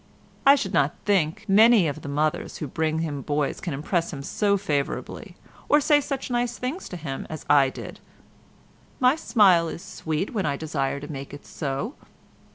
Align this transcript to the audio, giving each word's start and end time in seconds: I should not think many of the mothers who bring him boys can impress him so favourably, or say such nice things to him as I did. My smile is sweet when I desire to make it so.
I 0.47 0.55
should 0.55 0.73
not 0.73 0.95
think 1.05 1.45
many 1.47 1.87
of 1.87 2.01
the 2.01 2.09
mothers 2.09 2.57
who 2.57 2.65
bring 2.67 3.01
him 3.01 3.21
boys 3.21 3.61
can 3.61 3.71
impress 3.71 4.11
him 4.11 4.23
so 4.23 4.57
favourably, 4.57 5.35
or 5.69 5.79
say 5.79 6.01
such 6.01 6.31
nice 6.31 6.57
things 6.57 6.89
to 6.89 6.97
him 6.97 7.27
as 7.29 7.45
I 7.47 7.69
did. 7.69 7.99
My 8.99 9.15
smile 9.15 9.67
is 9.67 9.83
sweet 9.83 10.33
when 10.33 10.47
I 10.47 10.57
desire 10.57 10.99
to 11.01 11.11
make 11.11 11.35
it 11.35 11.45
so. 11.45 11.93